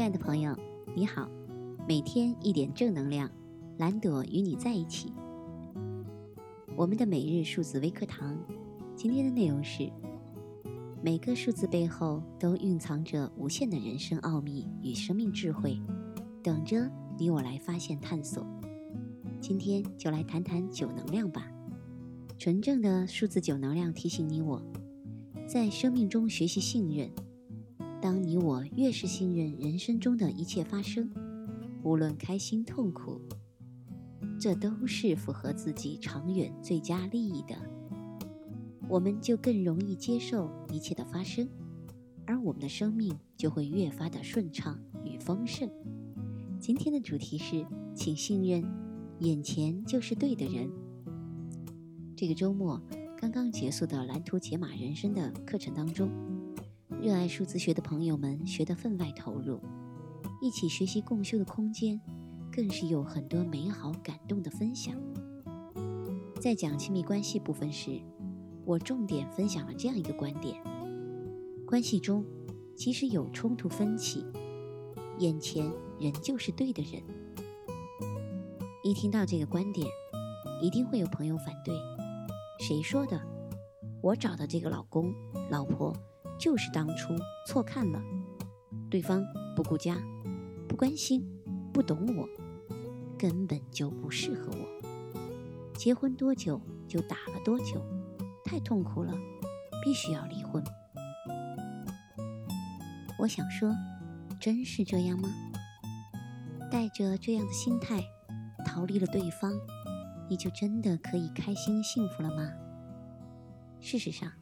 [0.00, 0.56] 亲爱的朋友，
[0.96, 1.28] 你好，
[1.86, 3.30] 每天一点正能量，
[3.76, 5.12] 蓝朵与你在一起。
[6.74, 8.34] 我们的每日数字微课堂，
[8.96, 9.92] 今天的内容是：
[11.02, 15.78] 每个数字背后都蕴藏着无限的人生奥秘与生命智慧，
[16.42, 18.42] 等着你我来发现探索。
[19.38, 21.46] 今天就来谈谈九能量吧。
[22.38, 24.62] 纯正的数字九能量提醒你我，
[25.46, 27.10] 在生命中学习信任。
[28.00, 31.10] 当你我越是信任人生中的一切发生，
[31.82, 33.20] 无论开心痛苦，
[34.38, 37.54] 这都是符合自己长远最佳利益的，
[38.88, 41.46] 我们就更容易接受一切的发生，
[42.24, 45.68] 而我们的生命就会越发的顺畅与丰盛。
[46.58, 48.64] 今天的主题是，请信任，
[49.18, 50.70] 眼前就是对的人。
[52.16, 52.80] 这个周末
[53.18, 56.10] 刚刚结束的蓝图解码人生的课程当中。
[57.02, 59.58] 热爱数字学的朋友们学得分外投入，
[60.38, 61.98] 一起学习共修的空间，
[62.52, 64.94] 更是有很多美好感动的分享。
[66.38, 67.98] 在讲亲密关系部分时，
[68.66, 70.62] 我重点分享了这样一个观点：
[71.66, 72.22] 关系中
[72.76, 74.26] 其实有冲突分歧，
[75.18, 77.02] 眼前仍旧是对的人。
[78.84, 79.88] 一听到这个观点，
[80.60, 81.74] 一定会有朋友反对：
[82.58, 83.18] 谁说的？
[84.02, 85.14] 我找的这个老公、
[85.50, 85.94] 老婆。
[86.40, 87.14] 就是当初
[87.46, 88.02] 错看了，
[88.88, 89.22] 对方
[89.54, 89.98] 不顾家，
[90.66, 91.22] 不关心，
[91.70, 92.26] 不懂我，
[93.18, 94.66] 根本就不适合我。
[95.74, 97.84] 结婚多久就打了多久，
[98.42, 99.12] 太痛苦了，
[99.84, 100.64] 必须要离婚。
[103.18, 103.70] 我想说，
[104.40, 105.28] 真是这样吗？
[106.70, 108.02] 带着这样的心态
[108.64, 109.52] 逃离了对方，
[110.30, 112.50] 你就真的可以开心幸福了吗？
[113.78, 114.32] 事实上。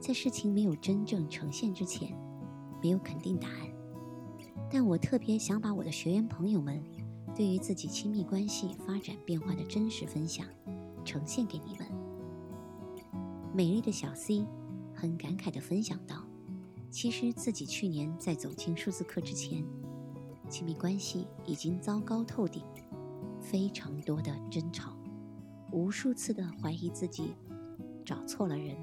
[0.00, 2.16] 在事情没有真正呈现之前，
[2.82, 3.68] 没有肯定答案。
[4.72, 6.82] 但我特别想把我的学员朋友们
[7.34, 10.46] 对于自己亲密关系发展变化的真实分享
[11.04, 11.86] 呈现给你们。
[13.52, 14.46] 美丽的小 C
[14.94, 16.24] 很感慨地分享到
[16.90, 19.64] ：“其实自己去年在走进数字课之前，
[20.48, 22.62] 亲密关系已经糟糕透顶，
[23.40, 24.96] 非常多的争吵，
[25.72, 27.34] 无数次的怀疑自己
[28.04, 28.74] 找错了人。”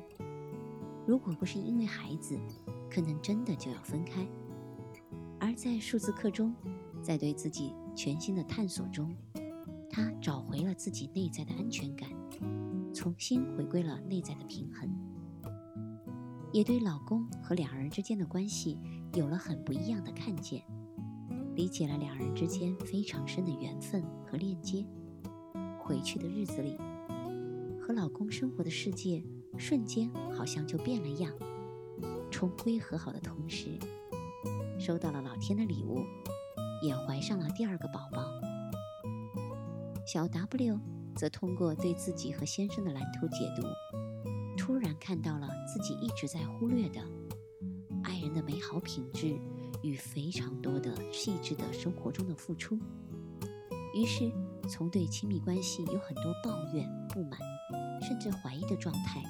[1.08, 2.38] 如果不是因为孩子，
[2.92, 4.28] 可能真的就要分开。
[5.40, 6.54] 而在数字课中，
[7.02, 9.16] 在对自己全新的探索中，
[9.90, 12.10] 他找回了自己内在的安全感，
[12.94, 14.94] 重新回归了内在的平衡，
[16.52, 18.78] 也对老公和两人之间的关系
[19.14, 20.62] 有了很不一样的看见，
[21.56, 24.86] 理解了两人之间非常深的缘分和链接。
[25.80, 26.78] 回去的日子里，
[27.80, 29.24] 和老公生活的世界。
[29.58, 31.34] 瞬间好像就变了样，
[32.30, 33.78] 重归和好的同时，
[34.80, 36.04] 收到了老天的礼物，
[36.82, 38.24] 也怀上了第二个宝宝。
[40.06, 40.80] 小 W
[41.16, 43.68] 则通过对自己和先生的蓝图解读，
[44.56, 47.02] 突然看到了自己一直在忽略的
[48.04, 49.38] 爱人的美好品质
[49.82, 52.80] 与非常多的细致的生活中的付出，
[53.94, 54.32] 于是
[54.70, 57.40] 从对亲密关系有很多抱怨、不满，
[58.02, 59.22] 甚至怀疑的状态。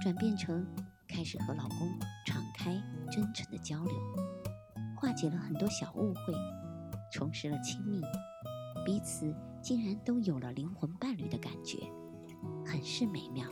[0.00, 0.66] 转变成
[1.06, 1.90] 开始和老公
[2.24, 2.72] 敞开、
[3.10, 3.94] 真诚的交流，
[4.96, 6.32] 化解了很多小误会，
[7.12, 8.00] 重拾了亲密，
[8.84, 11.78] 彼此竟然都有了灵魂伴侣的感觉，
[12.64, 13.46] 很是美妙。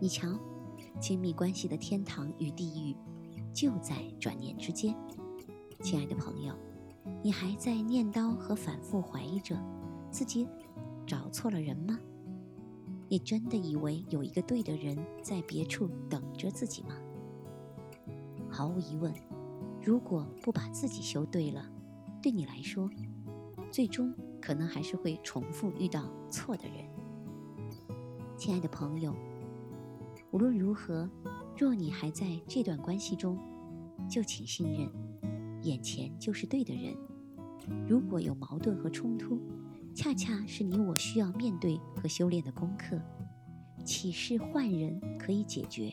[0.00, 0.28] 你瞧，
[1.00, 2.96] 亲密关系的天堂与地狱
[3.54, 4.92] 就在转念之间。
[5.80, 6.58] 亲爱的朋友，
[7.22, 9.56] 你还在念叨和反复怀疑着
[10.10, 10.48] 自己
[11.06, 12.00] 找错了人吗？
[13.12, 16.96] 你真的以为有一个对的人在别处等着自己吗？
[18.48, 19.12] 毫无疑问，
[19.82, 21.62] 如果不把自己修对了，
[22.22, 22.88] 对你来说，
[23.70, 26.88] 最终可能还是会重复遇到错的人。
[28.34, 29.14] 亲爱的朋友，
[30.30, 31.06] 无论如何，
[31.54, 33.38] 若你还在这段关系中，
[34.08, 34.90] 就请信任，
[35.60, 36.96] 眼前就是对的人。
[37.86, 39.38] 如果有矛盾和冲突，
[39.94, 42.98] 恰恰是你我需要面对和修炼的功课。
[43.84, 45.92] 岂是换人可以解决？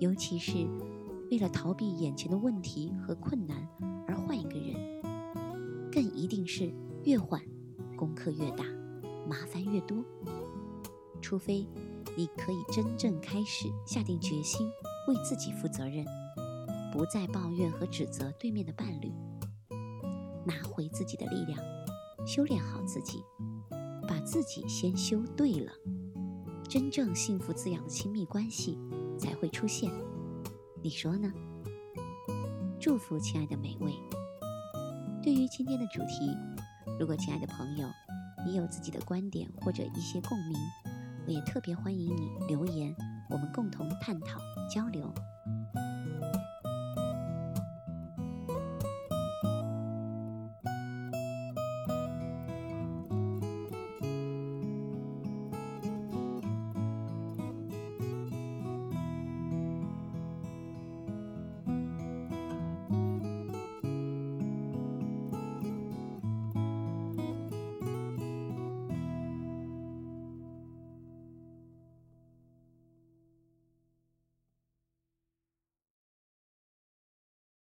[0.00, 0.66] 尤其是
[1.30, 3.68] 为了逃避眼前的问题和困难
[4.08, 5.02] 而换一个人，
[5.92, 6.72] 更一定是
[7.04, 7.40] 越换
[7.96, 8.64] 功课越大，
[9.28, 10.04] 麻烦越多。
[11.20, 11.68] 除非
[12.16, 14.66] 你可以真正开始下定决心
[15.06, 16.04] 为自己负责任，
[16.92, 19.12] 不再抱怨和指责对面的伴侣，
[20.44, 21.58] 拿回自己的力量。
[22.26, 23.24] 修炼好自己，
[24.06, 25.72] 把自己先修对了，
[26.68, 28.78] 真正幸福滋养的亲密关系
[29.18, 29.90] 才会出现。
[30.82, 31.32] 你说呢？
[32.78, 33.92] 祝福亲爱的每位。
[35.22, 36.34] 对于今天的主题，
[36.98, 37.86] 如果亲爱的朋友
[38.46, 40.56] 你有自己的观点或者一些共鸣，
[41.26, 42.94] 我也特别欢迎你留言，
[43.28, 44.38] 我们共同探讨
[44.72, 45.12] 交流。